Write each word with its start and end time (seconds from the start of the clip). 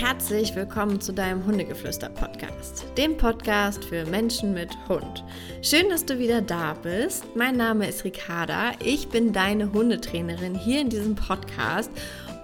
herzlich 0.00 0.54
willkommen 0.54 1.00
zu 1.00 1.12
deinem 1.12 1.44
Hundegeflüster-Podcast, 1.44 2.84
dem 2.96 3.16
Podcast 3.16 3.84
für 3.84 4.06
Menschen 4.06 4.54
mit 4.54 4.70
Hund. 4.88 5.24
Schön, 5.60 5.88
dass 5.88 6.04
du 6.04 6.20
wieder 6.20 6.40
da 6.40 6.74
bist. 6.74 7.24
Mein 7.34 7.56
Name 7.56 7.88
ist 7.88 8.04
Ricarda, 8.04 8.70
ich 8.78 9.08
bin 9.08 9.32
deine 9.32 9.72
Hundetrainerin 9.72 10.54
hier 10.54 10.82
in 10.82 10.88
diesem 10.88 11.16
Podcast 11.16 11.90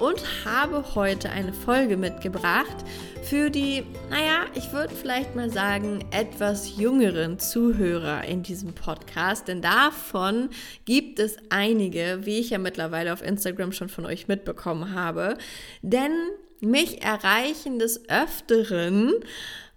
und 0.00 0.20
habe 0.44 0.96
heute 0.96 1.30
eine 1.30 1.52
Folge 1.52 1.96
mitgebracht 1.96 2.74
für 3.22 3.50
die, 3.50 3.84
naja, 4.10 4.46
ich 4.56 4.72
würde 4.72 4.92
vielleicht 4.92 5.36
mal 5.36 5.48
sagen, 5.48 6.04
etwas 6.10 6.76
jüngeren 6.76 7.38
Zuhörer 7.38 8.24
in 8.24 8.42
diesem 8.42 8.74
Podcast, 8.74 9.46
denn 9.46 9.62
davon 9.62 10.50
gibt 10.86 11.20
es 11.20 11.36
einige, 11.50 12.18
wie 12.22 12.40
ich 12.40 12.50
ja 12.50 12.58
mittlerweile 12.58 13.12
auf 13.12 13.22
Instagram 13.22 13.70
schon 13.70 13.88
von 13.88 14.06
euch 14.06 14.26
mitbekommen 14.26 14.92
habe, 14.92 15.38
denn 15.82 16.10
mich 16.66 17.02
erreichen 17.02 17.78
des 17.78 18.08
Öfteren 18.08 19.12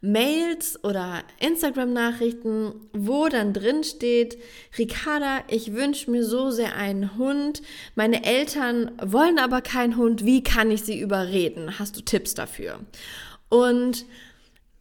Mails 0.01 0.83
oder 0.83 1.23
Instagram-Nachrichten, 1.39 2.73
wo 2.93 3.29
dann 3.29 3.53
drin 3.53 3.83
steht, 3.83 4.37
Ricarda, 4.77 5.43
ich 5.49 5.73
wünsche 5.73 6.11
mir 6.11 6.23
so 6.23 6.51
sehr 6.51 6.75
einen 6.75 7.17
Hund. 7.17 7.61
Meine 7.95 8.23
Eltern 8.23 8.91
wollen 9.01 9.39
aber 9.39 9.61
keinen 9.61 9.97
Hund. 9.97 10.23
Wie 10.23 10.43
kann 10.43 10.69
ich 10.69 10.83
sie 10.83 10.99
überreden? 10.99 11.79
Hast 11.79 11.97
du 11.97 12.01
Tipps 12.01 12.35
dafür? 12.35 12.79
Und 13.49 14.05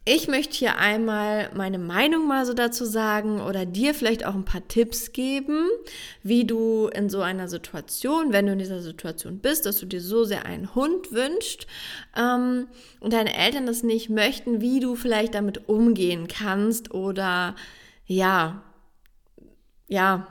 ich 0.09 0.29
möchte 0.29 0.55
hier 0.55 0.77
einmal 0.77 1.49
meine 1.53 1.77
Meinung 1.77 2.29
mal 2.29 2.45
so 2.45 2.53
dazu 2.53 2.85
sagen 2.85 3.41
oder 3.41 3.65
dir 3.65 3.93
vielleicht 3.93 4.25
auch 4.25 4.35
ein 4.35 4.45
paar 4.45 4.65
Tipps 4.65 5.11
geben, 5.11 5.67
wie 6.23 6.45
du 6.45 6.87
in 6.87 7.09
so 7.09 7.19
einer 7.19 7.49
Situation, 7.49 8.31
wenn 8.31 8.45
du 8.45 8.53
in 8.53 8.59
dieser 8.59 8.81
Situation 8.81 9.39
bist, 9.39 9.65
dass 9.65 9.79
du 9.79 9.85
dir 9.85 9.99
so 9.99 10.23
sehr 10.23 10.45
einen 10.45 10.73
Hund 10.75 11.11
wünschst 11.11 11.67
ähm, 12.15 12.67
und 13.01 13.11
deine 13.11 13.37
Eltern 13.37 13.65
das 13.65 13.83
nicht 13.83 14.09
möchten, 14.09 14.61
wie 14.61 14.79
du 14.79 14.95
vielleicht 14.95 15.35
damit 15.35 15.67
umgehen 15.67 16.29
kannst 16.29 16.93
oder 16.93 17.53
ja, 18.05 18.63
ja, 19.89 20.27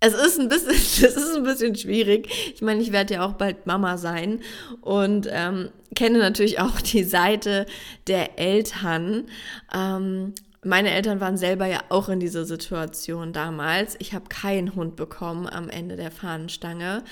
es 0.00 0.14
ist 0.14 0.40
ein 0.40 0.48
bisschen, 0.48 0.70
es 0.72 0.98
ist 1.00 1.36
ein 1.36 1.44
bisschen 1.44 1.76
schwierig. 1.76 2.28
Ich 2.56 2.60
meine, 2.60 2.82
ich 2.82 2.90
werde 2.90 3.14
ja 3.14 3.24
auch 3.24 3.34
bald 3.34 3.66
Mama 3.68 3.98
sein 3.98 4.40
und 4.80 5.28
ähm, 5.30 5.70
kenne 5.94 6.18
natürlich 6.18 6.60
auch 6.60 6.80
die 6.80 7.04
Seite 7.04 7.66
der 8.06 8.38
Eltern. 8.38 9.26
Ähm, 9.74 10.34
meine 10.64 10.92
Eltern 10.92 11.20
waren 11.20 11.36
selber 11.36 11.66
ja 11.66 11.82
auch 11.88 12.08
in 12.08 12.20
dieser 12.20 12.44
Situation 12.44 13.32
damals. 13.32 13.96
Ich 13.98 14.14
habe 14.14 14.28
keinen 14.28 14.76
Hund 14.76 14.94
bekommen 14.94 15.48
am 15.48 15.68
Ende 15.68 15.96
der 15.96 16.12
Fahnenstange. 16.12 17.02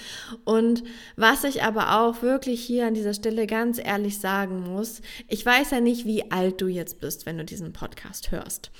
Und 0.44 0.84
was 1.16 1.42
ich 1.42 1.64
aber 1.64 2.00
auch 2.00 2.22
wirklich 2.22 2.62
hier 2.62 2.86
an 2.86 2.94
dieser 2.94 3.12
Stelle 3.12 3.48
ganz 3.48 3.78
ehrlich 3.78 4.20
sagen 4.20 4.60
muss, 4.60 5.02
ich 5.26 5.44
weiß 5.44 5.72
ja 5.72 5.80
nicht, 5.80 6.06
wie 6.06 6.30
alt 6.30 6.60
du 6.60 6.68
jetzt 6.68 7.00
bist, 7.00 7.26
wenn 7.26 7.38
du 7.38 7.44
diesen 7.44 7.72
Podcast 7.72 8.30
hörst. 8.30 8.70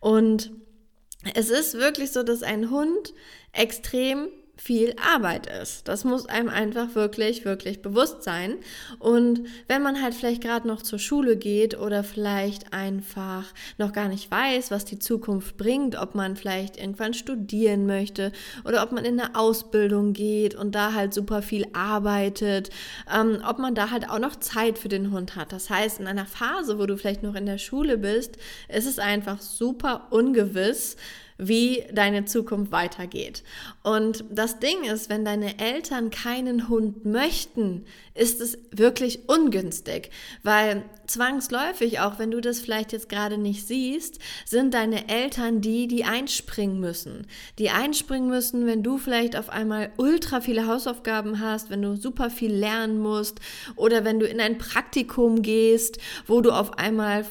Und 0.00 0.50
es 1.34 1.50
ist 1.50 1.74
wirklich 1.74 2.10
so, 2.10 2.24
dass 2.24 2.42
ein 2.42 2.70
Hund 2.70 3.14
extrem 3.52 4.28
viel 4.56 4.94
Arbeit 5.14 5.46
ist. 5.46 5.86
Das 5.86 6.04
muss 6.04 6.26
einem 6.26 6.48
einfach 6.48 6.94
wirklich, 6.94 7.44
wirklich 7.44 7.82
bewusst 7.82 8.22
sein. 8.22 8.56
Und 8.98 9.42
wenn 9.68 9.82
man 9.82 10.02
halt 10.02 10.14
vielleicht 10.14 10.42
gerade 10.42 10.66
noch 10.66 10.82
zur 10.82 10.98
Schule 10.98 11.36
geht 11.36 11.78
oder 11.78 12.02
vielleicht 12.02 12.72
einfach 12.72 13.44
noch 13.76 13.92
gar 13.92 14.08
nicht 14.08 14.30
weiß, 14.30 14.70
was 14.70 14.86
die 14.86 14.98
Zukunft 14.98 15.56
bringt, 15.58 15.96
ob 15.96 16.14
man 16.14 16.36
vielleicht 16.36 16.78
irgendwann 16.78 17.12
studieren 17.12 17.86
möchte 17.86 18.32
oder 18.64 18.82
ob 18.82 18.92
man 18.92 19.04
in 19.04 19.20
eine 19.20 19.36
Ausbildung 19.36 20.14
geht 20.14 20.54
und 20.54 20.74
da 20.74 20.94
halt 20.94 21.12
super 21.12 21.42
viel 21.42 21.66
arbeitet, 21.74 22.70
ähm, 23.14 23.42
ob 23.46 23.58
man 23.58 23.74
da 23.74 23.90
halt 23.90 24.08
auch 24.08 24.18
noch 24.18 24.36
Zeit 24.36 24.78
für 24.78 24.88
den 24.88 25.12
Hund 25.12 25.36
hat. 25.36 25.52
Das 25.52 25.68
heißt, 25.68 26.00
in 26.00 26.06
einer 26.06 26.26
Phase, 26.26 26.78
wo 26.78 26.86
du 26.86 26.96
vielleicht 26.96 27.22
noch 27.22 27.34
in 27.34 27.46
der 27.46 27.58
Schule 27.58 27.98
bist, 27.98 28.36
ist 28.68 28.86
es 28.86 28.98
einfach 28.98 29.40
super 29.42 30.08
ungewiss, 30.10 30.96
wie 31.38 31.84
deine 31.92 32.24
Zukunft 32.24 32.72
weitergeht. 32.72 33.42
Und 33.82 34.24
das 34.30 34.58
Ding 34.58 34.84
ist, 34.84 35.08
wenn 35.10 35.24
deine 35.24 35.58
Eltern 35.58 36.10
keinen 36.10 36.68
Hund 36.68 37.04
möchten, 37.04 37.84
ist 38.14 38.40
es 38.40 38.58
wirklich 38.70 39.28
ungünstig, 39.28 40.10
weil 40.42 40.84
zwangsläufig, 41.06 42.00
auch 42.00 42.18
wenn 42.18 42.30
du 42.30 42.40
das 42.40 42.60
vielleicht 42.60 42.92
jetzt 42.92 43.08
gerade 43.08 43.38
nicht 43.38 43.66
siehst, 43.66 44.18
sind 44.44 44.74
deine 44.74 45.08
Eltern 45.08 45.60
die, 45.60 45.86
die 45.86 46.04
einspringen 46.04 46.80
müssen. 46.80 47.26
Die 47.58 47.70
einspringen 47.70 48.28
müssen, 48.28 48.66
wenn 48.66 48.82
du 48.82 48.98
vielleicht 48.98 49.36
auf 49.36 49.50
einmal 49.50 49.90
ultra 49.98 50.40
viele 50.40 50.66
Hausaufgaben 50.66 51.40
hast, 51.40 51.70
wenn 51.70 51.82
du 51.82 51.96
super 51.96 52.30
viel 52.30 52.52
lernen 52.52 52.98
musst 52.98 53.40
oder 53.76 54.04
wenn 54.04 54.18
du 54.18 54.26
in 54.26 54.40
ein 54.40 54.58
Praktikum 54.58 55.42
gehst, 55.42 55.98
wo 56.26 56.40
du 56.40 56.50
auf 56.50 56.78
einmal 56.78 57.24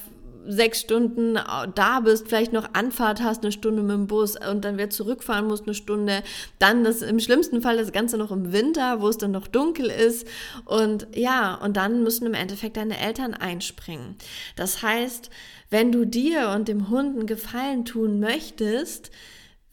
sechs 0.47 0.81
Stunden 0.81 1.35
da 1.75 1.99
bist, 1.99 2.27
vielleicht 2.27 2.53
noch 2.53 2.69
Anfahrt 2.73 3.21
hast, 3.21 3.43
eine 3.43 3.51
Stunde 3.51 3.81
mit 3.81 3.91
dem 3.91 4.07
Bus 4.07 4.35
und 4.35 4.65
dann 4.65 4.77
wieder 4.77 4.89
zurückfahren 4.89 5.47
musst, 5.47 5.65
eine 5.65 5.73
Stunde. 5.73 6.23
Dann 6.59 6.83
das 6.83 7.01
im 7.01 7.19
schlimmsten 7.19 7.61
Fall 7.61 7.77
das 7.77 7.91
Ganze 7.91 8.17
noch 8.17 8.31
im 8.31 8.51
Winter, 8.51 9.01
wo 9.01 9.07
es 9.07 9.17
dann 9.17 9.31
noch 9.31 9.47
dunkel 9.47 9.87
ist. 9.87 10.27
Und 10.65 11.07
ja, 11.15 11.55
und 11.55 11.77
dann 11.77 12.03
müssen 12.03 12.25
im 12.25 12.33
Endeffekt 12.33 12.77
deine 12.77 12.99
Eltern 12.99 13.33
einspringen. 13.33 14.15
Das 14.55 14.81
heißt, 14.81 15.29
wenn 15.69 15.91
du 15.91 16.05
dir 16.05 16.49
und 16.55 16.67
dem 16.67 16.89
Hund 16.89 17.17
einen 17.17 17.27
Gefallen 17.27 17.85
tun 17.85 18.19
möchtest, 18.19 19.11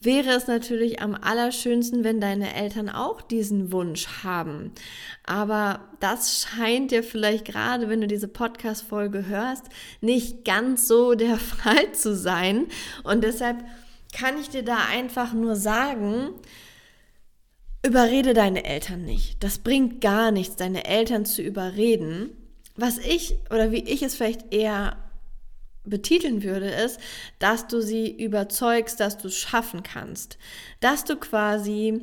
wäre 0.03 0.31
es 0.31 0.47
natürlich 0.47 1.01
am 1.01 1.15
allerschönsten, 1.15 2.03
wenn 2.03 2.19
deine 2.19 2.53
Eltern 2.55 2.89
auch 2.89 3.21
diesen 3.21 3.71
Wunsch 3.71 4.07
haben. 4.23 4.71
Aber 5.25 5.81
das 5.99 6.41
scheint 6.41 6.91
dir 6.91 7.03
vielleicht 7.03 7.45
gerade, 7.45 7.89
wenn 7.89 8.01
du 8.01 8.07
diese 8.07 8.27
Podcast-Folge 8.27 9.27
hörst, 9.27 9.65
nicht 10.01 10.45
ganz 10.45 10.87
so 10.87 11.15
der 11.15 11.37
Fall 11.37 11.91
zu 11.93 12.15
sein. 12.15 12.67
Und 13.03 13.23
deshalb 13.23 13.63
kann 14.13 14.39
ich 14.39 14.49
dir 14.49 14.63
da 14.63 14.77
einfach 14.91 15.33
nur 15.33 15.55
sagen, 15.55 16.29
überrede 17.85 18.33
deine 18.33 18.63
Eltern 18.63 19.03
nicht. 19.03 19.43
Das 19.43 19.57
bringt 19.57 20.01
gar 20.01 20.31
nichts, 20.31 20.55
deine 20.55 20.85
Eltern 20.85 21.25
zu 21.25 21.41
überreden. 21.41 22.29
Was 22.75 22.97
ich 22.97 23.37
oder 23.49 23.71
wie 23.71 23.83
ich 23.83 24.01
es 24.01 24.15
vielleicht 24.15 24.53
eher 24.53 24.97
betiteln 25.85 26.43
würde, 26.43 26.69
ist, 26.69 26.99
dass 27.39 27.67
du 27.67 27.81
sie 27.81 28.09
überzeugst, 28.09 28.99
dass 28.99 29.17
du 29.17 29.27
es 29.27 29.37
schaffen 29.37 29.83
kannst. 29.83 30.37
Dass 30.79 31.03
du 31.03 31.17
quasi 31.17 32.01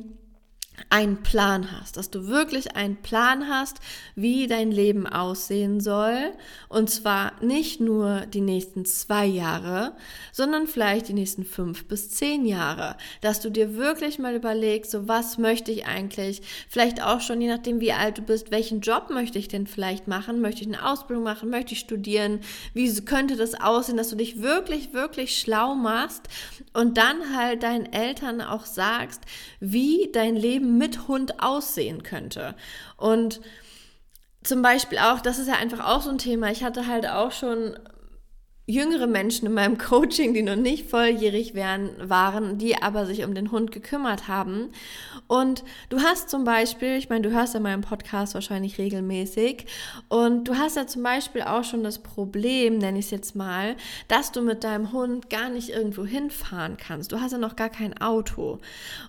einen 0.89 1.23
Plan 1.23 1.71
hast, 1.71 1.97
dass 1.97 2.09
du 2.09 2.27
wirklich 2.27 2.75
einen 2.75 2.97
Plan 2.97 3.47
hast, 3.49 3.77
wie 4.15 4.47
dein 4.47 4.71
Leben 4.71 5.07
aussehen 5.07 5.79
soll. 5.79 6.31
Und 6.69 6.89
zwar 6.89 7.33
nicht 7.41 7.79
nur 7.79 8.21
die 8.21 8.41
nächsten 8.41 8.85
zwei 8.85 9.25
Jahre, 9.25 9.93
sondern 10.31 10.67
vielleicht 10.67 11.07
die 11.07 11.13
nächsten 11.13 11.43
fünf 11.43 11.85
bis 11.85 12.09
zehn 12.09 12.45
Jahre. 12.45 12.97
Dass 13.21 13.39
du 13.39 13.49
dir 13.49 13.75
wirklich 13.75 14.19
mal 14.19 14.35
überlegst, 14.35 14.91
so 14.91 15.07
was 15.07 15.37
möchte 15.37 15.71
ich 15.71 15.85
eigentlich? 15.85 16.41
Vielleicht 16.69 17.03
auch 17.03 17.21
schon, 17.21 17.41
je 17.41 17.49
nachdem 17.49 17.79
wie 17.79 17.93
alt 17.93 18.17
du 18.17 18.21
bist, 18.21 18.51
welchen 18.51 18.81
Job 18.81 19.09
möchte 19.09 19.39
ich 19.39 19.47
denn 19.47 19.67
vielleicht 19.67 20.07
machen? 20.07 20.41
Möchte 20.41 20.61
ich 20.61 20.67
eine 20.67 20.85
Ausbildung 20.85 21.23
machen? 21.23 21.49
Möchte 21.49 21.73
ich 21.73 21.79
studieren? 21.79 22.39
Wie 22.73 22.93
könnte 23.01 23.35
das 23.35 23.59
aussehen, 23.59 23.97
dass 23.97 24.09
du 24.09 24.15
dich 24.15 24.41
wirklich, 24.41 24.93
wirklich 24.93 25.37
schlau 25.37 25.75
machst 25.75 26.23
und 26.73 26.97
dann 26.97 27.35
halt 27.35 27.63
deinen 27.63 27.91
Eltern 27.91 28.41
auch 28.41 28.65
sagst, 28.65 29.21
wie 29.59 30.09
dein 30.13 30.35
Leben 30.35 30.70
mit 30.77 31.07
Hund 31.07 31.41
aussehen 31.41 32.03
könnte. 32.03 32.55
Und 32.97 33.41
zum 34.43 34.61
Beispiel 34.61 34.97
auch, 34.97 35.21
das 35.21 35.39
ist 35.39 35.47
ja 35.47 35.55
einfach 35.55 35.87
auch 35.87 36.01
so 36.01 36.09
ein 36.09 36.17
Thema. 36.17 36.51
Ich 36.51 36.63
hatte 36.63 36.87
halt 36.87 37.07
auch 37.07 37.31
schon 37.31 37.77
jüngere 38.71 39.07
Menschen 39.07 39.47
in 39.47 39.53
meinem 39.53 39.77
Coaching, 39.89 40.33
die 40.33 40.41
noch 40.41 40.55
nicht 40.55 40.89
volljährig 40.89 41.53
wären, 41.53 41.89
waren, 42.01 42.57
die 42.57 42.81
aber 42.81 43.05
sich 43.05 43.23
um 43.23 43.35
den 43.35 43.51
Hund 43.51 43.71
gekümmert 43.71 44.27
haben. 44.27 44.69
Und 45.27 45.63
du 45.89 45.99
hast 45.99 46.29
zum 46.29 46.43
Beispiel, 46.43 46.95
ich 46.95 47.09
meine, 47.09 47.27
du 47.27 47.31
hörst 47.31 47.53
ja 47.53 47.59
meinen 47.59 47.81
Podcast 47.81 48.33
wahrscheinlich 48.33 48.77
regelmäßig, 48.77 49.65
und 50.09 50.45
du 50.47 50.55
hast 50.55 50.75
ja 50.75 50.87
zum 50.87 51.03
Beispiel 51.03 51.41
auch 51.41 51.63
schon 51.63 51.83
das 51.83 51.99
Problem, 51.99 52.77
nenne 52.77 52.99
ich 52.99 53.05
es 53.05 53.11
jetzt 53.11 53.35
mal, 53.35 53.75
dass 54.07 54.31
du 54.31 54.41
mit 54.41 54.63
deinem 54.63 54.91
Hund 54.91 55.29
gar 55.29 55.49
nicht 55.49 55.69
irgendwo 55.69 56.05
hinfahren 56.05 56.77
kannst. 56.77 57.11
Du 57.11 57.19
hast 57.19 57.31
ja 57.31 57.37
noch 57.37 57.55
gar 57.55 57.69
kein 57.69 57.99
Auto. 57.99 58.59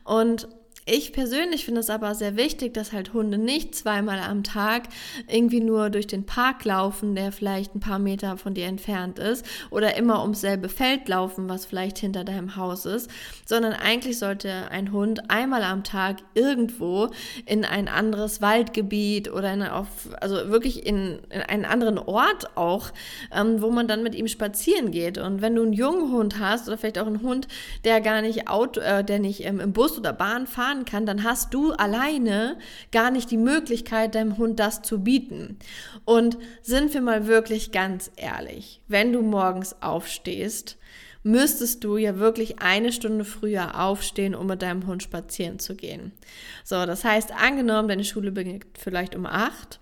Und 0.04 0.48
ich 0.84 1.12
persönlich 1.12 1.64
finde 1.64 1.80
es 1.80 1.90
aber 1.90 2.14
sehr 2.16 2.36
wichtig, 2.36 2.74
dass 2.74 2.92
halt 2.92 3.12
Hunde 3.12 3.38
nicht 3.38 3.74
zweimal 3.76 4.18
am 4.18 4.42
Tag 4.42 4.88
irgendwie 5.28 5.60
nur 5.60 5.90
durch 5.90 6.08
den 6.08 6.26
Park 6.26 6.64
laufen, 6.64 7.14
der 7.14 7.30
vielleicht 7.30 7.76
ein 7.76 7.80
paar 7.80 8.00
Meter 8.00 8.36
von 8.36 8.54
dir 8.54 8.66
entfernt 8.66 9.20
ist, 9.20 9.46
oder 9.70 9.96
immer 9.96 10.22
ums 10.22 10.40
selbe 10.40 10.68
Feld 10.68 11.08
laufen, 11.08 11.48
was 11.48 11.66
vielleicht 11.66 11.98
hinter 11.98 12.24
deinem 12.24 12.56
Haus 12.56 12.84
ist, 12.84 13.08
sondern 13.46 13.74
eigentlich 13.74 14.18
sollte 14.18 14.70
ein 14.70 14.90
Hund 14.90 15.30
einmal 15.30 15.62
am 15.62 15.84
Tag 15.84 16.16
irgendwo 16.34 17.10
in 17.46 17.64
ein 17.64 17.86
anderes 17.86 18.42
Waldgebiet 18.42 19.30
oder 19.30 19.52
in, 19.52 19.62
auf, 19.62 19.86
also 20.20 20.50
wirklich 20.50 20.84
in, 20.84 21.20
in 21.30 21.42
einen 21.42 21.64
anderen 21.64 21.98
Ort 21.98 22.56
auch, 22.56 22.90
ähm, 23.32 23.62
wo 23.62 23.70
man 23.70 23.86
dann 23.86 24.02
mit 24.02 24.16
ihm 24.16 24.26
spazieren 24.26 24.90
geht. 24.90 25.16
Und 25.18 25.42
wenn 25.42 25.54
du 25.54 25.62
einen 25.62 25.74
jungen 25.74 26.10
Hund 26.10 26.40
hast 26.40 26.66
oder 26.66 26.76
vielleicht 26.76 26.98
auch 26.98 27.06
einen 27.06 27.22
Hund, 27.22 27.46
der 27.84 28.00
gar 28.00 28.20
nicht 28.20 28.48
Auto, 28.48 28.80
äh, 28.80 29.04
der 29.04 29.20
nicht 29.20 29.44
ähm, 29.44 29.60
im 29.60 29.72
Bus 29.72 29.96
oder 29.96 30.12
Bahn 30.12 30.48
fahren 30.48 30.71
fahren 30.72 30.84
kann, 30.84 31.06
dann 31.06 31.24
hast 31.24 31.54
du 31.54 31.72
alleine 31.72 32.58
gar 32.90 33.10
nicht 33.10 33.30
die 33.30 33.36
Möglichkeit, 33.36 34.14
deinem 34.14 34.38
Hund 34.38 34.58
das 34.58 34.82
zu 34.82 35.00
bieten. 35.00 35.58
Und 36.04 36.38
sind 36.62 36.94
wir 36.94 37.00
mal 37.00 37.26
wirklich 37.26 37.72
ganz 37.72 38.10
ehrlich, 38.16 38.80
wenn 38.88 39.12
du 39.12 39.22
morgens 39.22 39.76
aufstehst, 39.82 40.78
müsstest 41.24 41.84
du 41.84 41.96
ja 41.96 42.18
wirklich 42.18 42.60
eine 42.60 42.90
Stunde 42.90 43.24
früher 43.24 43.80
aufstehen, 43.80 44.34
um 44.34 44.46
mit 44.46 44.62
deinem 44.62 44.86
Hund 44.86 45.02
spazieren 45.02 45.58
zu 45.58 45.76
gehen. 45.76 46.12
So, 46.64 46.84
das 46.84 47.04
heißt, 47.04 47.32
angenommen, 47.32 47.88
deine 47.88 48.04
Schule 48.04 48.32
beginnt 48.32 48.66
vielleicht 48.76 49.14
um 49.14 49.26
acht 49.26 49.78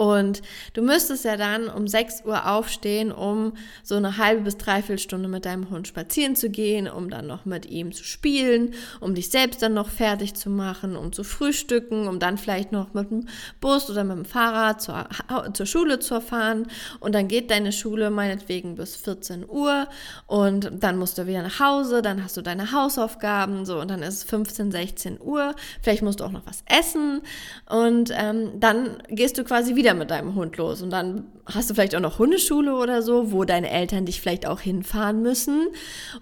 und 0.00 0.40
du 0.72 0.80
müsstest 0.80 1.26
ja 1.26 1.36
dann 1.36 1.68
um 1.68 1.86
6 1.86 2.24
Uhr 2.24 2.50
aufstehen, 2.50 3.12
um 3.12 3.52
so 3.82 3.96
eine 3.96 4.16
halbe 4.16 4.42
bis 4.42 4.56
dreiviertel 4.56 4.98
Stunde 4.98 5.28
mit 5.28 5.44
deinem 5.44 5.68
Hund 5.68 5.88
spazieren 5.88 6.36
zu 6.36 6.48
gehen, 6.48 6.88
um 6.88 7.10
dann 7.10 7.26
noch 7.26 7.44
mit 7.44 7.66
ihm 7.66 7.92
zu 7.92 8.02
spielen, 8.02 8.72
um 9.00 9.14
dich 9.14 9.28
selbst 9.28 9.60
dann 9.60 9.74
noch 9.74 9.90
fertig 9.90 10.34
zu 10.34 10.48
machen, 10.48 10.96
um 10.96 11.12
zu 11.12 11.22
frühstücken, 11.22 12.08
um 12.08 12.18
dann 12.18 12.38
vielleicht 12.38 12.72
noch 12.72 12.94
mit 12.94 13.10
dem 13.10 13.28
Bus 13.60 13.90
oder 13.90 14.04
mit 14.04 14.16
dem 14.16 14.24
Fahrrad 14.24 14.80
zur, 14.80 15.06
zur 15.52 15.66
Schule 15.66 15.98
zu 15.98 16.20
fahren. 16.22 16.68
Und 17.00 17.14
dann 17.14 17.28
geht 17.28 17.50
deine 17.50 17.72
Schule 17.72 18.10
meinetwegen 18.10 18.76
bis 18.76 18.96
14 18.96 19.46
Uhr 19.46 19.86
und 20.26 20.70
dann 20.80 20.96
musst 20.96 21.18
du 21.18 21.26
wieder 21.26 21.42
nach 21.42 21.60
Hause, 21.60 22.00
dann 22.00 22.24
hast 22.24 22.38
du 22.38 22.42
deine 22.42 22.72
Hausaufgaben, 22.72 23.66
so 23.66 23.78
und 23.78 23.90
dann 23.90 24.02
ist 24.02 24.14
es 24.14 24.24
15, 24.24 24.72
16 24.72 25.20
Uhr. 25.20 25.54
Vielleicht 25.82 26.02
musst 26.02 26.20
du 26.20 26.24
auch 26.24 26.32
noch 26.32 26.46
was 26.46 26.62
essen 26.66 27.20
und 27.68 28.10
ähm, 28.14 28.58
dann 28.58 29.02
gehst 29.08 29.36
du 29.36 29.44
quasi 29.44 29.69
wieder 29.76 29.90
wieder 29.90 29.98
mit 29.98 30.10
deinem 30.10 30.34
Hund 30.34 30.56
los. 30.56 30.82
Und 30.82 30.90
dann 30.90 31.26
hast 31.46 31.70
du 31.70 31.74
vielleicht 31.74 31.94
auch 31.94 32.00
noch 32.00 32.18
Hundeschule 32.18 32.74
oder 32.74 33.02
so, 33.02 33.32
wo 33.32 33.44
deine 33.44 33.70
Eltern 33.70 34.06
dich 34.06 34.20
vielleicht 34.20 34.46
auch 34.46 34.60
hinfahren 34.60 35.22
müssen. 35.22 35.68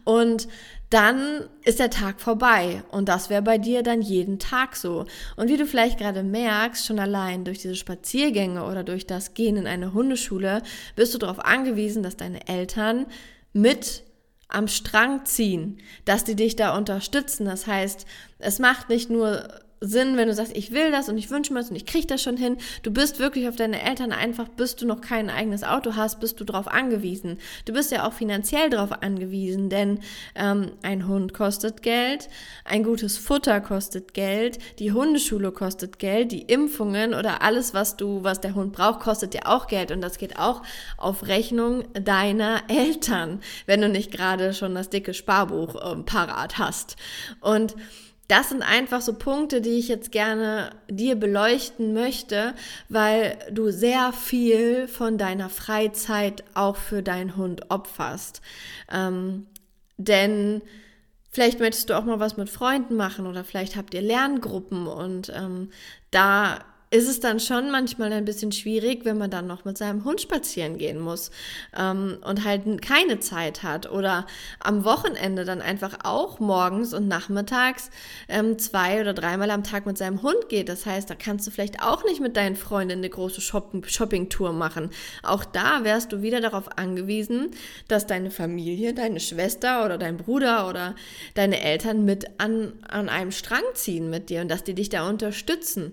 Und 0.04 0.48
dann 0.90 1.44
ist 1.64 1.80
der 1.80 1.90
Tag 1.90 2.20
vorbei. 2.20 2.82
Und 2.90 3.08
das 3.08 3.28
wäre 3.28 3.42
bei 3.42 3.58
dir 3.58 3.82
dann 3.82 4.00
jeden 4.00 4.38
Tag 4.38 4.74
so. 4.74 5.04
Und 5.36 5.48
wie 5.48 5.56
du 5.56 5.66
vielleicht 5.66 5.98
gerade 5.98 6.22
merkst, 6.22 6.86
schon 6.86 6.98
allein 6.98 7.44
durch 7.44 7.58
diese 7.58 7.76
Spaziergänge 7.76 8.64
oder 8.64 8.84
durch 8.84 9.06
das 9.06 9.34
Gehen 9.34 9.56
in 9.56 9.66
eine 9.66 9.92
Hundeschule, 9.92 10.62
bist 10.96 11.14
du 11.14 11.18
darauf 11.18 11.44
angewiesen, 11.44 12.02
dass 12.02 12.16
deine 12.16 12.48
Eltern 12.48 13.06
mit 13.52 14.04
am 14.48 14.66
Strang 14.66 15.26
ziehen, 15.26 15.78
dass 16.06 16.24
die 16.24 16.36
dich 16.36 16.56
da 16.56 16.74
unterstützen. 16.74 17.44
Das 17.44 17.66
heißt, 17.66 18.06
es 18.38 18.58
macht 18.58 18.88
nicht 18.88 19.10
nur 19.10 19.46
Sinn, 19.80 20.16
wenn 20.16 20.28
du 20.28 20.34
sagst, 20.34 20.56
ich 20.56 20.72
will 20.72 20.90
das 20.90 21.08
und 21.08 21.18
ich 21.18 21.30
wünsche 21.30 21.52
mir 21.52 21.60
das 21.60 21.70
und 21.70 21.76
ich 21.76 21.86
kriege 21.86 22.06
das 22.06 22.22
schon 22.22 22.36
hin. 22.36 22.56
Du 22.82 22.90
bist 22.90 23.18
wirklich 23.18 23.48
auf 23.48 23.56
deine 23.56 23.82
Eltern 23.82 24.12
einfach, 24.12 24.48
bis 24.48 24.76
du 24.76 24.86
noch 24.86 25.00
kein 25.00 25.30
eigenes 25.30 25.62
Auto 25.62 25.94
hast, 25.94 26.20
bist 26.20 26.40
du 26.40 26.44
darauf 26.44 26.68
angewiesen. 26.68 27.38
Du 27.64 27.72
bist 27.72 27.92
ja 27.92 28.06
auch 28.06 28.12
finanziell 28.12 28.70
darauf 28.70 29.02
angewiesen, 29.02 29.68
denn 29.68 30.00
ähm, 30.34 30.72
ein 30.82 31.06
Hund 31.06 31.32
kostet 31.32 31.82
Geld, 31.82 32.28
ein 32.64 32.82
gutes 32.82 33.18
Futter 33.18 33.60
kostet 33.60 34.14
Geld, 34.14 34.58
die 34.78 34.92
Hundeschule 34.92 35.52
kostet 35.52 35.98
Geld, 35.98 36.32
die 36.32 36.42
Impfungen 36.42 37.14
oder 37.14 37.42
alles, 37.42 37.72
was 37.72 37.96
du, 37.96 38.24
was 38.24 38.40
der 38.40 38.54
Hund 38.54 38.72
braucht, 38.72 39.00
kostet 39.00 39.34
ja 39.34 39.42
auch 39.44 39.68
Geld 39.68 39.92
und 39.92 40.00
das 40.00 40.18
geht 40.18 40.38
auch 40.38 40.62
auf 40.96 41.26
Rechnung 41.28 41.84
deiner 41.92 42.62
Eltern, 42.68 43.40
wenn 43.66 43.80
du 43.80 43.88
nicht 43.88 44.10
gerade 44.10 44.54
schon 44.54 44.74
das 44.74 44.90
dicke 44.90 45.14
Sparbuch 45.14 45.76
ähm, 45.92 46.04
parat 46.04 46.58
hast. 46.58 46.96
Und 47.40 47.76
das 48.28 48.50
sind 48.50 48.62
einfach 48.62 49.00
so 49.00 49.14
Punkte, 49.14 49.62
die 49.62 49.78
ich 49.78 49.88
jetzt 49.88 50.12
gerne 50.12 50.70
dir 50.88 51.16
beleuchten 51.16 51.94
möchte, 51.94 52.54
weil 52.90 53.38
du 53.50 53.70
sehr 53.70 54.12
viel 54.12 54.86
von 54.86 55.16
deiner 55.16 55.48
Freizeit 55.48 56.44
auch 56.52 56.76
für 56.76 57.02
deinen 57.02 57.36
Hund 57.36 57.70
opferst. 57.70 58.42
Ähm, 58.92 59.46
denn 59.96 60.60
vielleicht 61.30 61.58
möchtest 61.58 61.88
du 61.88 61.96
auch 61.96 62.04
mal 62.04 62.20
was 62.20 62.36
mit 62.36 62.50
Freunden 62.50 62.96
machen 62.96 63.26
oder 63.26 63.44
vielleicht 63.44 63.76
habt 63.76 63.94
ihr 63.94 64.02
Lerngruppen 64.02 64.86
und 64.86 65.32
ähm, 65.34 65.70
da 66.10 66.58
ist 66.90 67.08
es 67.08 67.20
dann 67.20 67.38
schon 67.38 67.70
manchmal 67.70 68.12
ein 68.12 68.24
bisschen 68.24 68.50
schwierig, 68.50 69.04
wenn 69.04 69.18
man 69.18 69.30
dann 69.30 69.46
noch 69.46 69.64
mit 69.64 69.76
seinem 69.76 70.04
Hund 70.04 70.22
spazieren 70.22 70.78
gehen 70.78 70.98
muss 70.98 71.30
ähm, 71.76 72.18
und 72.24 72.44
halt 72.44 72.80
keine 72.80 73.20
Zeit 73.20 73.62
hat 73.62 73.90
oder 73.90 74.26
am 74.60 74.84
Wochenende 74.84 75.44
dann 75.44 75.60
einfach 75.60 75.98
auch 76.04 76.40
morgens 76.40 76.94
und 76.94 77.06
nachmittags 77.06 77.90
ähm, 78.28 78.58
zwei 78.58 79.00
oder 79.02 79.12
dreimal 79.12 79.50
am 79.50 79.64
Tag 79.64 79.84
mit 79.84 79.98
seinem 79.98 80.22
Hund 80.22 80.48
geht. 80.48 80.70
Das 80.70 80.86
heißt, 80.86 81.10
da 81.10 81.14
kannst 81.14 81.46
du 81.46 81.50
vielleicht 81.50 81.82
auch 81.82 82.04
nicht 82.04 82.20
mit 82.20 82.36
deinen 82.36 82.56
Freunden 82.56 82.98
eine 82.98 83.10
große 83.10 83.40
Shopping-Tour 83.40 84.52
machen. 84.52 84.90
Auch 85.22 85.44
da 85.44 85.84
wärst 85.84 86.12
du 86.12 86.22
wieder 86.22 86.40
darauf 86.40 86.78
angewiesen, 86.78 87.50
dass 87.88 88.06
deine 88.06 88.30
Familie, 88.30 88.94
deine 88.94 89.20
Schwester 89.20 89.84
oder 89.84 89.98
dein 89.98 90.16
Bruder 90.16 90.68
oder 90.68 90.94
deine 91.34 91.60
Eltern 91.60 92.06
mit 92.06 92.40
an, 92.40 92.72
an 92.88 93.10
einem 93.10 93.32
Strang 93.32 93.62
ziehen 93.74 94.08
mit 94.08 94.30
dir 94.30 94.40
und 94.40 94.48
dass 94.48 94.64
die 94.64 94.74
dich 94.74 94.88
da 94.88 95.06
unterstützen. 95.08 95.92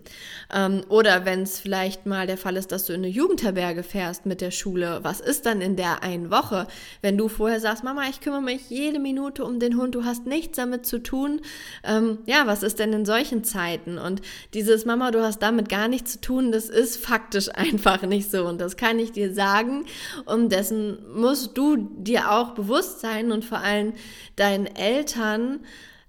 Ähm, 0.54 0.85
oder 0.90 1.26
wenn 1.26 1.44
es 1.44 1.60
vielleicht 1.60 2.06
mal 2.06 2.28
der 2.28 2.38
Fall 2.38 2.58
ist, 2.58 2.72
dass 2.72 2.86
du 2.86 2.94
in 2.94 3.00
eine 3.00 3.08
Jugendherberge 3.08 3.84
fährst 3.84 4.26
mit 4.26 4.42
der 4.42 4.52
Schule, 4.52 5.00
was 5.04 5.20
ist 5.20 5.46
dann 5.46 5.62
in 5.62 5.76
der 5.76 6.04
einen 6.04 6.32
Woche, 6.32 6.68
wenn 7.02 7.18
du 7.18 7.28
vorher 7.28 7.60
sagst, 7.60 7.84
Mama, 7.84 8.04
ich 8.10 8.22
kümmere 8.22 8.42
mich 8.42 8.70
jede 8.70 9.00
Minute 9.00 9.44
um 9.44 9.60
den 9.60 9.78
Hund, 9.78 9.96
du 9.96 10.06
hast 10.06 10.26
nichts 10.26 10.58
damit 10.58 10.86
zu 10.86 11.00
tun. 11.00 11.42
Ähm, 11.84 12.20
ja, 12.26 12.48
was 12.48 12.64
ist 12.64 12.80
denn 12.80 12.94
in 12.94 13.06
solchen 13.06 13.44
Zeiten? 13.44 13.98
Und 13.98 14.22
dieses 14.54 14.86
Mama, 14.86 15.12
du 15.12 15.22
hast 15.22 15.40
damit 15.40 15.70
gar 15.70 15.88
nichts 15.88 16.14
zu 16.14 16.22
tun, 16.22 16.52
das 16.52 16.70
ist 16.70 16.98
faktisch 16.98 17.50
einfach 17.54 18.02
nicht 18.04 18.32
so. 18.32 18.46
Und 18.46 18.60
das 18.60 18.78
kann 18.78 19.00
ich 19.00 19.12
dir 19.12 19.34
sagen. 19.34 19.86
Und 20.26 20.52
dessen 20.52 20.98
musst 21.14 21.58
du 21.58 21.78
dir 21.78 22.32
auch 22.32 22.52
bewusst 22.52 23.00
sein 23.00 23.32
und 23.32 23.46
vor 23.46 23.60
allem 23.60 23.94
deinen 24.36 24.66
Eltern 24.66 25.62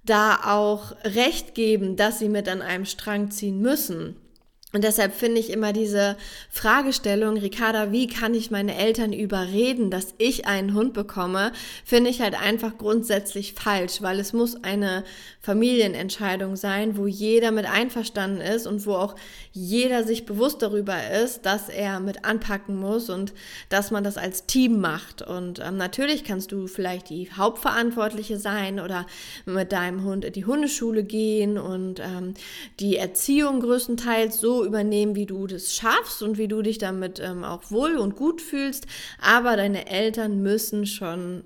da 0.05 0.40
auch 0.44 0.93
recht 1.05 1.55
geben, 1.55 1.96
dass 1.96 2.19
sie 2.19 2.28
mit 2.28 2.49
an 2.49 2.62
einem 2.62 2.84
Strang 2.84 3.31
ziehen 3.31 3.61
müssen. 3.61 4.17
Und 4.76 4.84
deshalb 4.84 5.14
finde 5.14 5.40
ich 5.40 5.49
immer 5.49 5.73
diese 5.73 6.19
Fragestellung, 6.50 7.38
Ricarda, 7.38 7.93
wie 7.93 8.08
kann 8.08 8.34
ich 8.34 8.50
meine 8.50 8.76
Eltern 8.76 9.14
überreden, 9.14 9.90
dass 9.90 10.12
ich 10.19 10.46
einen 10.46 10.75
Hund 10.75 10.93
bekomme, 10.93 11.52
finde 11.82 12.11
ich 12.11 12.20
halt 12.20 12.38
einfach 12.38 12.76
grundsätzlich 12.76 13.55
falsch, 13.55 14.02
weil 14.02 14.20
es 14.20 14.34
muss 14.34 14.62
eine 14.64 15.02
Familienentscheidung 15.40 16.56
sein, 16.56 16.99
wo 16.99 17.06
jeder 17.06 17.52
mit 17.52 17.64
einverstanden 17.64 18.43
ist 18.43 18.67
und 18.67 18.84
wo 18.84 18.96
auch 18.96 19.14
jeder 19.52 20.05
sich 20.05 20.26
bewusst 20.26 20.61
darüber 20.61 20.96
ist, 21.25 21.46
dass 21.46 21.70
er 21.70 21.99
mit 21.99 22.26
anpacken 22.26 22.76
muss 22.76 23.08
und 23.08 23.32
dass 23.70 23.90
man 23.90 24.05
das 24.05 24.19
als 24.19 24.44
Team 24.44 24.78
macht. 24.78 25.23
Und 25.23 25.58
ähm, 25.61 25.78
natürlich 25.78 26.25
kannst 26.25 26.52
du 26.52 26.67
vielleicht 26.67 27.08
die 27.08 27.31
Hauptverantwortliche 27.32 28.38
sein 28.38 28.78
oder 28.78 29.06
mit 29.47 29.73
deinem 29.73 30.04
Hund 30.04 30.26
in 30.26 30.35
die 30.35 30.45
Hundeschule 30.45 31.02
gehen 31.02 31.56
und 31.56 32.00
ähm, 32.00 32.35
die 32.78 32.99
Erziehung 32.99 33.61
größtenteils 33.61 34.38
so 34.38 34.65
übernehmen, 34.66 35.14
wie 35.14 35.26
du 35.26 35.46
das 35.46 35.75
schaffst 35.75 36.23
und 36.23 36.37
wie 36.37 36.49
du 36.49 36.61
dich 36.61 36.78
damit 36.78 37.20
ähm, 37.20 37.44
auch 37.44 37.70
wohl 37.70 37.96
und 37.96 38.16
gut 38.16 38.42
fühlst. 38.42 38.87
Aber 39.20 39.56
deine 39.56 39.88
Eltern 39.88 40.42
müssen 40.42 40.85
schon 40.87 41.44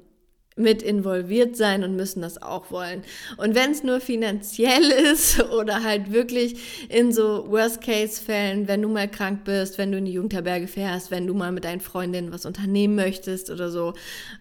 mit 0.61 0.83
involviert 0.83 1.57
sein 1.57 1.83
und 1.85 1.97
müssen 1.97 2.23
das 2.23 2.41
auch 2.41 2.71
wollen. 2.71 3.03
Und 3.37 3.55
wenn 3.55 3.73
es 3.73 3.83
nur 3.83 4.01
finanziell 4.01 4.83
ist 5.13 5.41
oder 5.51 5.83
halt 5.83 6.13
wirklich 6.13 6.89
in 6.89 7.13
so 7.13 7.47
Worst-Case-Fällen, 7.49 8.69
wenn 8.69 8.83
du 8.83 8.89
mal 8.89 9.09
krank 9.09 9.45
bist, 9.45 9.79
wenn 9.79 9.93
du 9.93 9.99
in 9.99 10.05
die 10.05 10.13
Jugendherberge 10.13 10.69
fährst, 10.69 11.11
wenn 11.11 11.27
du 11.27 11.35
mal 11.35 11.53
mit 11.53 11.65
deinen 11.65 11.81
Freundinnen 11.81 12.33
was 12.33 12.47
unternehmen 12.47 12.95
möchtest 12.95 13.51
oder 13.51 13.71
so, 13.71 13.95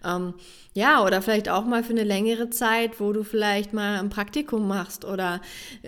ähm, 0.04 0.34
ja, 0.72 1.04
oder 1.04 1.20
vielleicht 1.20 1.48
auch 1.48 1.64
mal 1.64 1.82
für 1.82 1.90
eine 1.90 2.04
längere 2.04 2.48
Zeit, 2.48 3.00
wo 3.00 3.12
du 3.12 3.24
vielleicht 3.24 3.72
mal 3.72 3.98
ein 3.98 4.08
Praktikum 4.08 4.68
machst 4.68 5.04
oder 5.04 5.40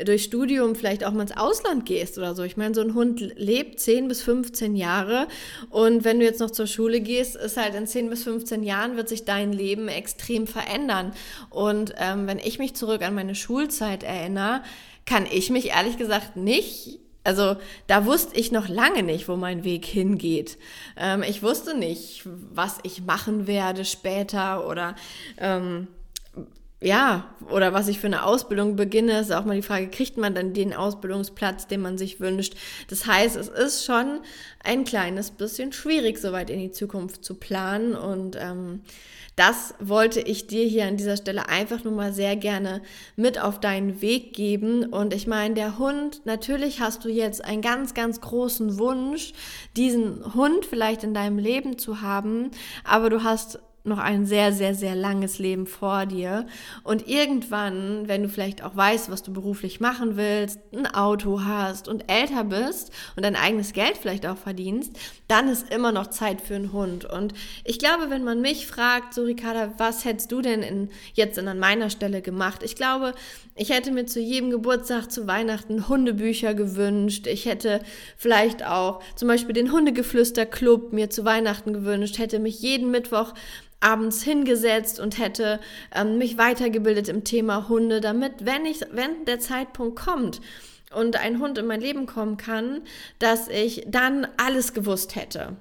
durch 0.05 0.25
Studium 0.25 0.75
vielleicht 0.75 1.05
auch 1.05 1.13
mal 1.13 1.23
ins 1.23 1.37
Ausland 1.37 1.87
gehst 1.87 2.19
oder 2.19 2.35
so. 2.35 2.43
Ich 2.43 2.57
meine, 2.57 2.75
so 2.75 2.81
ein 2.81 2.95
Hund 2.95 3.21
lebt 3.37 3.79
10 3.79 4.09
bis 4.09 4.23
15 4.23 4.75
Jahre 4.75 5.29
und 5.71 6.05
wenn 6.05 6.19
du 6.19 6.25
jetzt 6.25 6.41
noch 6.41 6.51
zur 6.51 6.67
Schule 6.67 7.01
gehst, 7.01 7.37
ist 7.37 7.57
halt 7.57 7.77
in 7.77 7.87
10 7.87 8.11
bis 8.11 8.25
15 8.25 8.65
Jahren 8.65 8.97
wird 8.97 9.09
sich 9.09 9.25
dein 9.25 9.53
Leben 9.53 9.87
extrem 9.87 10.22
verändern. 10.47 11.13
Und 11.51 11.95
ähm, 11.99 12.27
wenn 12.27 12.39
ich 12.39 12.59
mich 12.59 12.75
zurück 12.75 13.03
an 13.03 13.15
meine 13.15 13.35
Schulzeit 13.35 14.03
erinnere, 14.03 14.63
kann 15.05 15.27
ich 15.31 15.51
mich 15.51 15.71
ehrlich 15.71 15.97
gesagt 15.97 16.37
nicht 16.37 17.01
also 17.25 17.57
da 17.87 18.05
wusste 18.05 18.37
ich 18.39 18.51
noch 18.51 18.69
lange 18.69 19.03
nicht, 19.03 19.29
wo 19.29 19.37
mein 19.37 19.65
Weg 19.65 19.85
hingeht. 19.85 20.59
Ähm, 20.97 21.23
ich 21.23 21.43
wusste 21.43 21.77
nicht, 21.77 22.23
was 22.25 22.79
ich 22.83 23.03
machen 23.03 23.47
werde 23.47 23.85
später 23.85 24.67
oder 24.67 24.97
ähm, 25.39 25.87
ja, 26.83 27.35
oder 27.49 27.73
was 27.73 27.89
ich 27.89 27.99
für 27.99 28.07
eine 28.07 28.25
Ausbildung 28.25 28.77
beginne, 28.77 29.21
ist 29.21 29.33
auch 29.33 29.45
mal 29.45 29.57
die 29.57 29.63
Frage, 29.63 29.89
kriegt 29.89 30.17
man 30.17 30.35
dann 30.35 30.53
den 30.53 30.75
Ausbildungsplatz, 30.75 31.67
den 31.67 31.81
man 31.81 31.99
sich 31.99 32.21
wünscht? 32.21 32.55
Das 32.89 33.07
heißt, 33.07 33.37
es 33.37 33.49
ist 33.49 33.85
schon 33.85 34.21
ein 34.65 34.85
kleines 34.85 35.31
bisschen 35.31 35.73
schwierig, 35.73 36.19
so 36.19 36.33
weit 36.33 36.51
in 36.51 36.59
die 36.59 36.73
Zukunft 36.73 37.25
zu 37.25 37.35
planen 37.35 37.95
und 37.95 38.37
ähm, 38.41 38.83
das 39.37 39.75
wollte 39.81 40.21
ich 40.21 40.47
dir 40.47 40.65
hier 40.65 40.87
an 40.87 40.99
dieser 40.99 41.17
Stelle 41.17 41.49
einfach 41.49 41.85
nur 41.85 41.95
mal 41.95 42.13
sehr 42.13 42.37
gerne 42.37 42.83
mit 43.17 43.41
auf 43.41 43.61
deinen 43.61 44.03
Weg 44.03 44.35
geben. 44.35 44.85
Und 44.85 45.15
ich 45.15 45.27
meine, 45.27 45.55
der 45.55 45.79
Hund, 45.79 46.21
natürlich 46.27 46.81
hast 46.81 47.05
du 47.05 47.09
jetzt 47.09 47.43
einen 47.43 47.63
ganz, 47.63 47.95
ganz 47.95 48.21
großen 48.21 48.79
Wunsch, 48.79 49.33
diesen 49.75 50.35
Hund 50.35 50.67
vielleicht 50.67 51.03
in 51.03 51.15
deinem 51.15 51.39
Leben 51.39 51.79
zu 51.79 52.03
haben, 52.03 52.51
aber 52.85 53.09
du 53.09 53.25
hast 53.25 53.59
noch 53.85 53.99
ein 53.99 54.27
sehr, 54.27 54.53
sehr, 54.53 54.75
sehr 54.75 54.95
langes 54.95 55.39
Leben 55.39 55.67
vor 55.67 56.07
dir. 56.07 56.47
Und 56.85 57.09
irgendwann, 57.09 58.07
wenn 58.07 58.23
du 58.23 58.29
vielleicht 58.29 58.63
auch 58.63 58.77
weißt, 58.77 59.11
was 59.11 59.23
du 59.23 59.33
beruflich 59.33 59.81
machen 59.81 60.17
willst, 60.17 60.61
ein 60.73 60.87
Auto 60.87 61.43
hast 61.45 61.89
und 61.89 62.11
älter 62.11 62.45
bist 62.45 62.93
und 63.17 63.25
dein 63.25 63.37
eigenes 63.37 63.73
Geld 63.73 63.97
vielleicht 63.97 64.27
auch 64.27 64.37
verdienst, 64.37 64.97
dann 65.27 65.49
ist 65.49 65.73
immer 65.73 65.91
noch 65.91 66.09
Zeit 66.09 66.41
für 66.41 66.55
einen 66.55 66.73
Hund. 66.73 67.05
Und 67.05 67.35
ich 67.65 67.79
glaube, 67.79 68.11
wenn 68.11 68.23
man 68.23 68.41
mich 68.41 68.67
fragt, 68.67 69.15
so 69.15 69.23
Ricarda, 69.23 69.73
was 69.79 70.05
hättest 70.05 70.31
du 70.31 70.43
denn 70.43 70.63
in, 70.63 70.91
jetzt 71.15 71.39
an 71.39 71.59
meiner 71.59 71.91
Stelle 71.91 72.23
gemacht? 72.23 72.63
Ich 72.63 72.77
glaube, 72.77 73.15
ich 73.55 73.71
hätte 73.71 73.91
mir 73.91 74.07
zu 74.07 74.21
jedem 74.21 74.51
Geburtstag, 74.51 75.11
zu 75.11 75.27
Weihnachten 75.27 75.89
Hundebücher 75.89 76.55
gewünscht. 76.55 77.27
Ich 77.27 77.47
hätte 77.47 77.81
vielleicht 78.17 78.65
auch 78.65 79.03
zum 79.17 79.29
Beispiel 79.29 79.55
den 79.55 79.73
Hundegeflüster-Club 79.73 80.93
mir 80.93 81.11
zu 81.11 81.25
Weihnachten 81.25 81.73
gewünscht, 81.73 82.19
hätte 82.19 82.39
mich 82.39 82.61
jeden 82.61 82.91
Mittwoch 82.91 83.35
abends 83.83 84.23
hingesetzt 84.23 85.01
und 85.01 85.19
hätte 85.19 85.61
ähm, 85.95 86.19
mich 86.19 86.39
weitergebildet 86.39 87.09
im 87.09 87.25
Thema 87.25 87.69
Hunde, 87.69 88.01
damit, 88.01 88.45
wenn 88.45 88.65
ich, 88.65 88.81
wenn 88.93 89.25
der 89.27 89.41
Zeitpunkt 89.41 89.99
kommt 89.99 90.41
und 90.95 91.17
ein 91.17 91.39
Hund 91.41 91.59
in 91.59 91.67
mein 91.67 91.81
Leben 91.81 92.07
kommen 92.07 92.37
kann, 92.37 92.83
dass 93.19 93.49
ich 93.49 93.85
dann 93.87 94.27
alles 94.37 94.73
gewusst 94.73 95.17
hätte. 95.17 95.57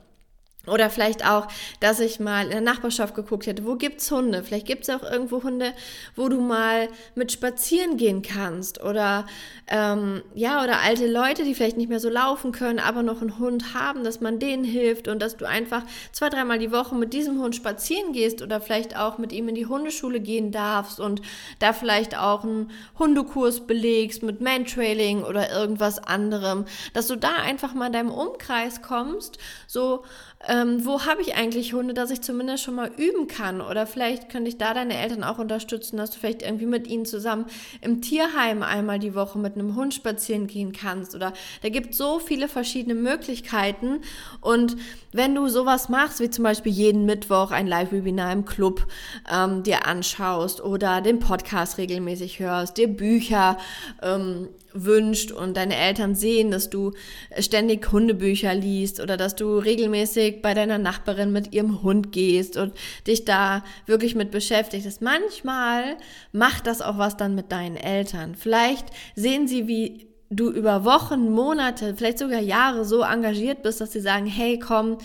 Oder 0.67 0.91
vielleicht 0.91 1.27
auch, 1.27 1.47
dass 1.79 1.99
ich 1.99 2.19
mal 2.19 2.45
in 2.45 2.51
der 2.51 2.61
Nachbarschaft 2.61 3.15
geguckt 3.15 3.47
hätte, 3.47 3.65
wo 3.65 3.75
gibt's 3.77 4.11
Hunde? 4.11 4.43
Vielleicht 4.43 4.67
gibt's 4.67 4.91
auch 4.91 5.01
irgendwo 5.01 5.41
Hunde, 5.41 5.73
wo 6.15 6.29
du 6.29 6.39
mal 6.39 6.87
mit 7.15 7.31
spazieren 7.31 7.97
gehen 7.97 8.21
kannst. 8.21 8.83
Oder 8.83 9.25
ähm, 9.67 10.21
ja, 10.35 10.63
oder 10.63 10.81
alte 10.81 11.07
Leute, 11.07 11.45
die 11.45 11.55
vielleicht 11.55 11.77
nicht 11.77 11.89
mehr 11.89 11.99
so 11.99 12.09
laufen 12.09 12.51
können, 12.51 12.77
aber 12.77 13.01
noch 13.01 13.21
einen 13.21 13.39
Hund 13.39 13.73
haben, 13.73 14.03
dass 14.03 14.21
man 14.21 14.37
denen 14.37 14.63
hilft 14.63 15.07
und 15.07 15.19
dass 15.19 15.35
du 15.35 15.47
einfach 15.47 15.81
zwei, 16.11 16.29
dreimal 16.29 16.59
die 16.59 16.71
Woche 16.71 16.93
mit 16.93 17.13
diesem 17.13 17.41
Hund 17.41 17.55
spazieren 17.55 18.13
gehst 18.13 18.43
oder 18.43 18.61
vielleicht 18.61 18.95
auch 18.95 19.17
mit 19.17 19.31
ihm 19.31 19.47
in 19.47 19.55
die 19.55 19.65
Hundeschule 19.65 20.19
gehen 20.19 20.51
darfst 20.51 20.99
und 20.99 21.23
da 21.57 21.73
vielleicht 21.73 22.15
auch 22.15 22.43
einen 22.43 22.69
Hundekurs 22.99 23.65
belegst 23.65 24.21
mit 24.21 24.41
Mantrailing 24.41 25.23
oder 25.23 25.51
irgendwas 25.51 25.97
anderem, 25.97 26.65
dass 26.93 27.07
du 27.07 27.15
da 27.15 27.33
einfach 27.33 27.73
mal 27.73 27.87
in 27.87 27.93
deinem 27.93 28.11
Umkreis 28.11 28.83
kommst, 28.83 29.39
so 29.65 30.03
ähm, 30.47 30.85
wo 30.85 31.05
habe 31.05 31.21
ich 31.21 31.35
eigentlich 31.35 31.73
Hunde, 31.73 31.93
dass 31.93 32.09
ich 32.09 32.21
zumindest 32.21 32.63
schon 32.63 32.75
mal 32.75 32.89
üben 32.97 33.27
kann? 33.27 33.61
Oder 33.61 33.85
vielleicht 33.85 34.29
könnte 34.29 34.49
ich 34.49 34.57
da 34.57 34.73
deine 34.73 34.97
Eltern 34.97 35.23
auch 35.23 35.37
unterstützen, 35.37 35.97
dass 35.97 36.11
du 36.11 36.19
vielleicht 36.19 36.41
irgendwie 36.41 36.65
mit 36.65 36.87
ihnen 36.87 37.05
zusammen 37.05 37.45
im 37.81 38.01
Tierheim 38.01 38.63
einmal 38.63 38.99
die 38.99 39.13
Woche 39.13 39.37
mit 39.37 39.55
einem 39.55 39.75
Hund 39.75 39.93
spazieren 39.93 40.47
gehen 40.47 40.71
kannst. 40.71 41.15
Oder 41.15 41.33
da 41.61 41.69
gibt 41.69 41.93
so 41.93 42.19
viele 42.19 42.47
verschiedene 42.47 42.95
Möglichkeiten. 42.95 44.01
Und 44.39 44.77
wenn 45.11 45.35
du 45.35 45.47
sowas 45.47 45.89
machst, 45.89 46.19
wie 46.19 46.29
zum 46.29 46.43
Beispiel 46.43 46.71
jeden 46.71 47.05
Mittwoch 47.05 47.51
ein 47.51 47.67
Live-Webinar 47.67 48.33
im 48.33 48.45
Club 48.45 48.87
ähm, 49.31 49.63
dir 49.63 49.85
anschaust 49.85 50.61
oder 50.61 51.01
den 51.01 51.19
Podcast 51.19 51.77
regelmäßig 51.77 52.39
hörst, 52.39 52.77
dir 52.77 52.87
Bücher 52.87 53.57
ähm, 54.01 54.47
wünscht 54.73 55.31
und 55.31 55.57
deine 55.57 55.75
Eltern 55.75 56.15
sehen, 56.15 56.51
dass 56.51 56.69
du 56.69 56.91
ständig 57.39 57.91
Hundebücher 57.91 58.53
liest 58.53 58.99
oder 58.99 59.17
dass 59.17 59.35
du 59.35 59.57
regelmäßig 59.57 60.41
bei 60.41 60.53
deiner 60.53 60.77
Nachbarin 60.77 61.31
mit 61.31 61.53
ihrem 61.53 61.81
Hund 61.83 62.11
gehst 62.11 62.57
und 62.57 62.73
dich 63.07 63.25
da 63.25 63.63
wirklich 63.85 64.15
mit 64.15 64.31
beschäftigst. 64.31 65.01
Manchmal 65.01 65.97
macht 66.31 66.67
das 66.67 66.81
auch 66.81 66.97
was 66.97 67.17
dann 67.17 67.35
mit 67.35 67.51
deinen 67.51 67.77
Eltern. 67.77 68.35
Vielleicht 68.35 68.87
sehen 69.15 69.47
sie, 69.47 69.67
wie 69.67 70.07
du 70.29 70.49
über 70.49 70.85
Wochen, 70.85 71.29
Monate, 71.29 71.93
vielleicht 71.95 72.19
sogar 72.19 72.39
Jahre 72.39 72.85
so 72.85 73.01
engagiert 73.01 73.63
bist, 73.63 73.81
dass 73.81 73.91
sie 73.91 73.99
sagen, 73.99 74.25
hey, 74.25 74.57
komm, 74.57 74.97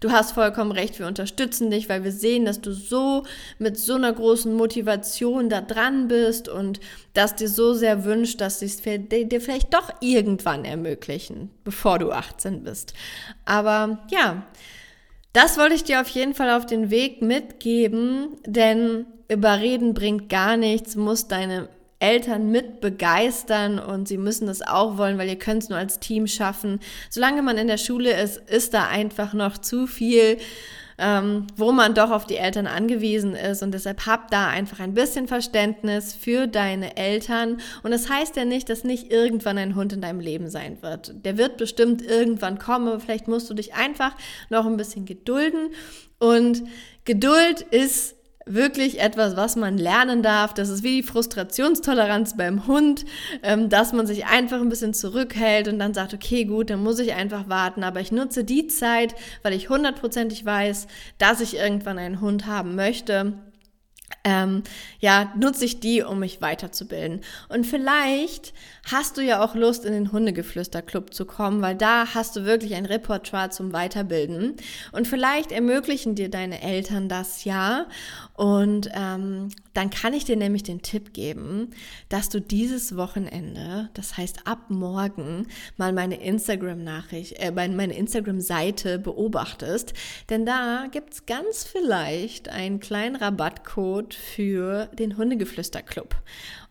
du 0.00 0.10
hast 0.10 0.32
vollkommen 0.32 0.72
recht, 0.72 0.98
wir 0.98 1.06
unterstützen 1.06 1.70
dich, 1.70 1.88
weil 1.88 2.04
wir 2.04 2.12
sehen, 2.12 2.44
dass 2.46 2.60
du 2.60 2.72
so 2.72 3.24
mit 3.58 3.78
so 3.78 3.94
einer 3.94 4.12
großen 4.12 4.52
Motivation 4.52 5.48
da 5.48 5.60
dran 5.60 6.08
bist 6.08 6.48
und 6.48 6.80
dass 7.14 7.36
dir 7.36 7.48
so 7.48 7.74
sehr 7.74 8.04
wünscht, 8.04 8.40
dass 8.40 8.60
sie 8.60 8.66
es 8.66 8.80
dir 8.80 9.40
vielleicht 9.40 9.72
doch 9.74 9.90
irgendwann 10.00 10.64
ermöglichen, 10.64 11.50
bevor 11.64 11.98
du 11.98 12.10
18 12.10 12.64
bist. 12.64 12.94
Aber 13.44 14.00
ja, 14.10 14.46
das 15.32 15.58
wollte 15.58 15.74
ich 15.74 15.84
dir 15.84 16.00
auf 16.00 16.08
jeden 16.08 16.34
Fall 16.34 16.50
auf 16.50 16.66
den 16.66 16.90
Weg 16.90 17.22
mitgeben, 17.22 18.38
denn 18.46 19.06
überreden 19.28 19.94
bringt 19.94 20.28
gar 20.28 20.56
nichts, 20.56 20.96
muss 20.96 21.28
deine 21.28 21.68
Eltern 22.00 22.50
mit 22.50 22.80
begeistern 22.80 23.78
und 23.78 24.08
sie 24.08 24.18
müssen 24.18 24.46
das 24.46 24.62
auch 24.62 24.96
wollen, 24.96 25.18
weil 25.18 25.28
ihr 25.28 25.38
könnt 25.38 25.62
es 25.62 25.68
nur 25.68 25.78
als 25.78 26.00
Team 26.00 26.26
schaffen. 26.26 26.80
Solange 27.10 27.42
man 27.42 27.58
in 27.58 27.68
der 27.68 27.76
Schule 27.76 28.18
ist, 28.20 28.38
ist 28.50 28.74
da 28.74 28.88
einfach 28.88 29.34
noch 29.34 29.58
zu 29.58 29.86
viel, 29.86 30.38
ähm, 30.96 31.46
wo 31.56 31.72
man 31.72 31.94
doch 31.94 32.10
auf 32.10 32.26
die 32.26 32.36
Eltern 32.36 32.66
angewiesen 32.66 33.34
ist 33.34 33.62
und 33.62 33.72
deshalb 33.72 34.06
hab 34.06 34.30
da 34.30 34.48
einfach 34.48 34.80
ein 34.80 34.94
bisschen 34.94 35.28
Verständnis 35.28 36.14
für 36.14 36.46
deine 36.46 36.96
Eltern 36.96 37.58
und 37.82 37.90
das 37.90 38.08
heißt 38.08 38.34
ja 38.36 38.46
nicht, 38.46 38.70
dass 38.70 38.82
nicht 38.84 39.12
irgendwann 39.12 39.58
ein 39.58 39.74
Hund 39.74 39.92
in 39.92 40.00
deinem 40.00 40.20
Leben 40.20 40.48
sein 40.48 40.78
wird. 40.82 41.24
Der 41.24 41.36
wird 41.36 41.58
bestimmt 41.58 42.02
irgendwann 42.02 42.58
kommen, 42.58 42.88
aber 42.88 43.00
vielleicht 43.00 43.28
musst 43.28 43.48
du 43.48 43.54
dich 43.54 43.74
einfach 43.74 44.16
noch 44.48 44.66
ein 44.66 44.76
bisschen 44.76 45.04
gedulden 45.04 45.70
und 46.18 46.62
Geduld 47.04 47.62
ist 47.62 48.14
wirklich 48.54 49.00
etwas, 49.00 49.36
was 49.36 49.56
man 49.56 49.78
lernen 49.78 50.22
darf. 50.22 50.54
Das 50.54 50.68
ist 50.68 50.82
wie 50.82 50.96
die 50.96 51.02
Frustrationstoleranz 51.02 52.36
beim 52.36 52.66
Hund, 52.66 53.04
ähm, 53.42 53.68
dass 53.68 53.92
man 53.92 54.06
sich 54.06 54.26
einfach 54.26 54.60
ein 54.60 54.68
bisschen 54.68 54.94
zurückhält 54.94 55.68
und 55.68 55.78
dann 55.78 55.94
sagt, 55.94 56.14
okay, 56.14 56.44
gut, 56.44 56.70
dann 56.70 56.82
muss 56.82 56.98
ich 56.98 57.14
einfach 57.14 57.48
warten. 57.48 57.84
Aber 57.84 58.00
ich 58.00 58.12
nutze 58.12 58.44
die 58.44 58.66
Zeit, 58.66 59.14
weil 59.42 59.52
ich 59.52 59.68
hundertprozentig 59.68 60.44
weiß, 60.44 60.86
dass 61.18 61.40
ich 61.40 61.56
irgendwann 61.56 61.98
einen 61.98 62.20
Hund 62.20 62.46
haben 62.46 62.74
möchte 62.74 63.34
ähm, 64.24 64.62
ja, 64.98 65.32
nutze 65.36 65.64
ich 65.64 65.80
die, 65.80 66.02
um 66.02 66.18
mich 66.18 66.42
weiterzubilden. 66.42 67.20
Und 67.48 67.66
vielleicht 67.66 68.52
hast 68.90 69.16
du 69.16 69.22
ja 69.22 69.42
auch 69.42 69.54
Lust, 69.54 69.84
in 69.84 69.92
den 69.92 70.12
Hundegeflüster-Club 70.12 71.14
zu 71.14 71.24
kommen, 71.24 71.62
weil 71.62 71.74
da 71.74 72.14
hast 72.14 72.36
du 72.36 72.44
wirklich 72.44 72.74
ein 72.74 72.86
Repertoire 72.86 73.50
zum 73.50 73.72
Weiterbilden. 73.72 74.56
Und 74.92 75.06
vielleicht 75.08 75.52
ermöglichen 75.52 76.14
dir 76.14 76.28
deine 76.28 76.62
Eltern 76.62 77.08
das 77.08 77.44
ja. 77.44 77.86
Und 78.34 78.90
ähm, 78.94 79.48
dann 79.74 79.90
kann 79.90 80.14
ich 80.14 80.24
dir 80.24 80.36
nämlich 80.36 80.62
den 80.62 80.82
Tipp 80.82 81.12
geben, 81.12 81.70
dass 82.08 82.28
du 82.28 82.40
dieses 82.40 82.96
Wochenende, 82.96 83.88
das 83.94 84.16
heißt 84.16 84.46
ab 84.46 84.66
morgen, 84.68 85.46
mal 85.76 85.92
meine 85.92 86.20
Instagram-Nachricht, 86.22 87.38
äh, 87.38 87.52
meine 87.52 87.96
Instagram-Seite 87.96 88.98
beobachtest. 88.98 89.94
Denn 90.28 90.44
da 90.44 90.86
gibt's 90.90 91.26
ganz 91.26 91.64
vielleicht 91.64 92.48
einen 92.48 92.80
kleinen 92.80 93.16
Rabattcode 93.16 94.09
für 94.14 94.86
den 94.98 95.16
Hundegeflüster-Club. 95.16 96.14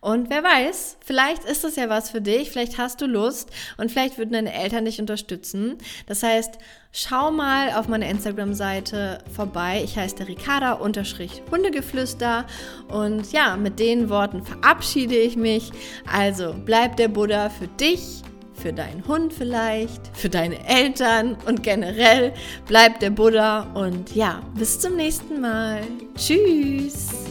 Und 0.00 0.30
wer 0.30 0.42
weiß, 0.42 0.96
vielleicht 1.04 1.44
ist 1.44 1.64
das 1.64 1.76
ja 1.76 1.88
was 1.88 2.10
für 2.10 2.20
dich, 2.20 2.50
vielleicht 2.50 2.78
hast 2.78 3.00
du 3.00 3.06
Lust 3.06 3.50
und 3.76 3.90
vielleicht 3.90 4.16
würden 4.16 4.32
deine 4.32 4.52
Eltern 4.52 4.86
dich 4.86 5.00
unterstützen. 5.00 5.76
Das 6.06 6.22
heißt, 6.22 6.58
schau 6.92 7.30
mal 7.30 7.70
auf 7.74 7.88
meiner 7.88 8.08
Instagram-Seite 8.08 9.18
vorbei. 9.34 9.82
Ich 9.84 9.96
heiße 9.96 10.26
Ricarda-Hundegeflüster. 10.26 12.46
Und 12.88 13.32
ja, 13.32 13.56
mit 13.56 13.78
den 13.78 14.08
Worten 14.08 14.44
verabschiede 14.44 15.16
ich 15.16 15.36
mich. 15.36 15.70
Also 16.10 16.54
bleib 16.64 16.96
der 16.96 17.08
Buddha 17.08 17.50
für 17.50 17.68
dich 17.68 18.22
für 18.60 18.72
deinen 18.72 19.06
Hund 19.08 19.32
vielleicht, 19.32 20.16
für 20.16 20.28
deine 20.28 20.66
Eltern 20.66 21.36
und 21.46 21.62
generell 21.62 22.32
bleib 22.66 23.00
der 23.00 23.10
Buddha 23.10 23.62
und 23.74 24.14
ja, 24.14 24.42
bis 24.54 24.78
zum 24.78 24.96
nächsten 24.96 25.40
Mal. 25.40 25.80
Tschüss. 26.16 27.29